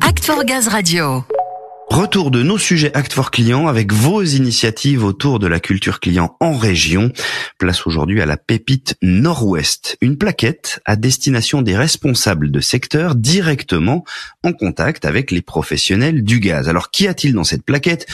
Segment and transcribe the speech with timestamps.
[0.00, 1.22] Act for Gaz Radio.
[1.90, 6.34] Retour de nos sujets Act for Client avec vos initiatives autour de la culture client
[6.40, 7.12] en région.
[7.58, 14.04] Place aujourd'hui à la pépite Nord-Ouest, une plaquette à destination des responsables de secteur directement
[14.42, 16.68] en contact avec les professionnels du gaz.
[16.70, 18.06] Alors qu'y a-t-il dans cette plaquette?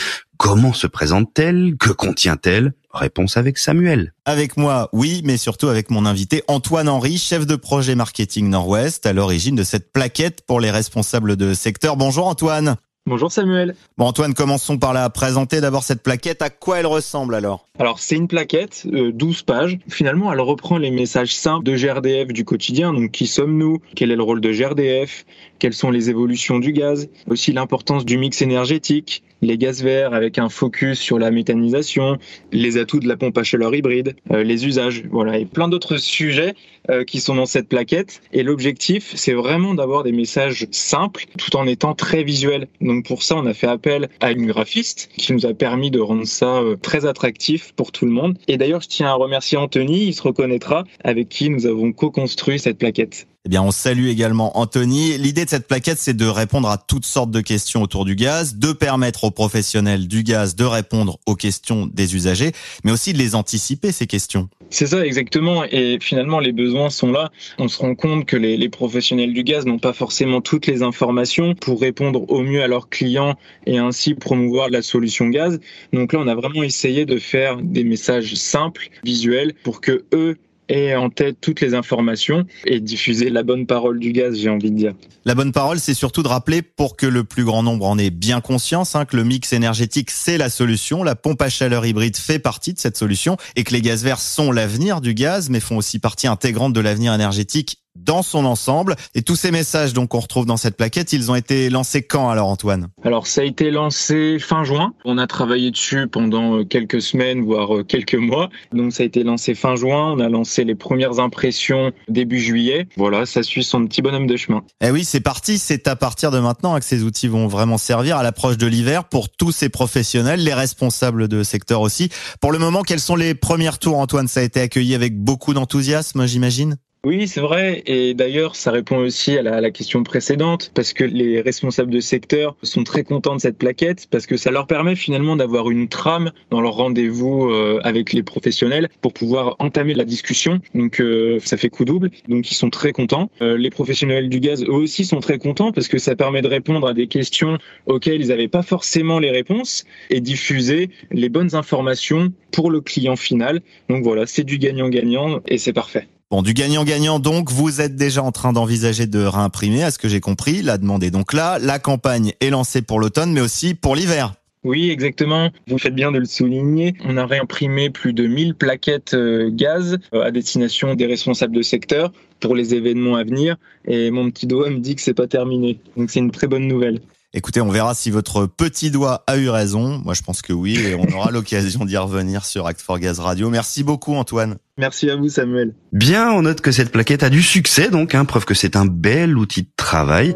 [0.43, 1.77] Comment se présente-t-elle?
[1.79, 2.73] Que contient-elle?
[2.95, 4.14] Réponse avec Samuel.
[4.25, 9.05] Avec moi, oui, mais surtout avec mon invité Antoine Henry, chef de projet marketing Nord-Ouest,
[9.05, 11.98] à l'origine de cette plaquette pour les responsables de secteur.
[11.98, 12.77] Bonjour Antoine.
[13.05, 13.74] Bonjour Samuel.
[13.98, 16.41] Bon Antoine, commençons par la présenter d'abord cette plaquette.
[16.41, 17.66] À quoi elle ressemble alors?
[17.79, 19.79] Alors c'est une plaquette, 12 euh, pages.
[19.88, 22.95] Finalement, elle reprend les messages simples de GRDF du quotidien.
[22.95, 23.80] Donc qui sommes-nous?
[23.95, 25.27] Quel est le rôle de GRDF
[25.59, 27.10] Quelles sont les évolutions du gaz?
[27.27, 32.19] Aussi l'importance du mix énergétique, les gaz verts avec un focus sur la méthanisation,
[32.53, 35.97] les atouts de la pompe à chaleur hybride, euh, les usages, voilà, et plein d'autres
[35.97, 36.55] sujets
[36.91, 38.23] euh, qui sont dans cette plaquette.
[38.33, 42.69] Et l'objectif, c'est vraiment d'avoir des messages simples tout en étant très visuels.
[42.80, 46.01] Donc pour ça, on a fait appel à une graphiste qui nous a permis de
[46.01, 48.38] rendre ça euh, très attractif pour tout le monde.
[48.49, 52.59] Et d'ailleurs, je tiens à remercier Anthony, il se reconnaîtra, avec qui nous avons co-construit
[52.59, 53.27] cette plaquette.
[53.46, 55.16] Eh bien, on salue également Anthony.
[55.16, 58.57] L'idée de cette plaquette, c'est de répondre à toutes sortes de questions autour du gaz,
[58.57, 62.52] de permettre aux professionnels du gaz de répondre aux questions des usagers,
[62.85, 64.50] mais aussi de les anticiper, ces questions.
[64.69, 65.65] C'est ça, exactement.
[65.65, 67.31] Et finalement, les besoins sont là.
[67.56, 71.54] On se rend compte que les, professionnels du gaz n'ont pas forcément toutes les informations
[71.54, 75.60] pour répondre au mieux à leurs clients et ainsi promouvoir la solution gaz.
[75.94, 80.37] Donc là, on a vraiment essayé de faire des messages simples, visuels, pour que eux
[80.71, 84.71] et en tête toutes les informations et diffuser la bonne parole du gaz, j'ai envie
[84.71, 84.94] de dire.
[85.25, 88.10] La bonne parole, c'est surtout de rappeler, pour que le plus grand nombre en ait
[88.10, 91.03] bien conscience, hein, que le mix énergétique, c'est la solution.
[91.03, 94.21] La pompe à chaleur hybride fait partie de cette solution et que les gaz verts
[94.21, 98.97] sont l'avenir du gaz, mais font aussi partie intégrante de l'avenir énergétique dans son ensemble.
[99.15, 102.28] Et tous ces messages donc qu'on retrouve dans cette plaquette, ils ont été lancés quand
[102.31, 102.88] alors Antoine?
[103.04, 104.94] Alors ça a été lancé fin juin.
[105.04, 108.50] On a travaillé dessus pendant euh, quelques semaines, voire euh, quelques mois.
[108.72, 110.12] Donc ça a été lancé fin juin.
[110.12, 112.88] On a lancé les premières impressions début juillet.
[112.97, 114.62] Voilà, ça suit son petit bonhomme de chemin.
[114.80, 115.58] Eh oui, c'est parti.
[115.58, 119.04] C'est à partir de maintenant que ces outils vont vraiment servir à l'approche de l'hiver
[119.04, 122.08] pour tous ces professionnels, les responsables de secteur aussi.
[122.41, 124.28] Pour le moment, quels sont les premiers tours Antoine?
[124.28, 126.76] Ça a été accueilli avec beaucoup d'enthousiasme, j'imagine?
[127.03, 127.83] Oui, c'est vrai.
[127.87, 132.56] Et d'ailleurs, ça répond aussi à la, question précédente, parce que les responsables de secteur
[132.62, 136.31] sont très contents de cette plaquette, parce que ça leur permet finalement d'avoir une trame
[136.50, 140.61] dans leur rendez-vous euh, avec les professionnels pour pouvoir entamer la discussion.
[140.75, 142.11] Donc, euh, ça fait coup double.
[142.28, 143.31] Donc, ils sont très contents.
[143.41, 146.49] Euh, les professionnels du gaz, eux aussi, sont très contents, parce que ça permet de
[146.49, 147.56] répondre à des questions
[147.87, 153.17] auxquelles ils n'avaient pas forcément les réponses et diffuser les bonnes informations pour le client
[153.17, 153.62] final.
[153.88, 156.06] Donc voilà, c'est du gagnant-gagnant et c'est parfait.
[156.30, 160.06] Bon, du gagnant-gagnant donc, vous êtes déjà en train d'envisager de réimprimer, à ce que
[160.06, 160.62] j'ai compris.
[160.62, 161.58] La demande est donc là.
[161.58, 164.34] La campagne est lancée pour l'automne, mais aussi pour l'hiver.
[164.62, 165.50] Oui, exactement.
[165.66, 166.94] Vous faites bien de le souligner.
[167.04, 171.62] On a réimprimé plus de 1000 plaquettes euh, gaz euh, à destination des responsables de
[171.62, 173.56] secteur pour les événements à venir.
[173.88, 175.80] Et mon petit doigt me dit que c'est pas terminé.
[175.96, 177.00] Donc c'est une très bonne nouvelle.
[177.32, 179.98] Écoutez, on verra si votre petit doigt a eu raison.
[180.04, 183.20] Moi, je pense que oui, et on aura l'occasion d'y revenir sur Act for Gaz
[183.20, 183.50] Radio.
[183.50, 184.56] Merci beaucoup, Antoine.
[184.78, 185.74] Merci à vous, Samuel.
[185.92, 188.84] Bien, on note que cette plaquette a du succès, donc, hein, preuve que c'est un
[188.84, 190.34] bel outil de travail.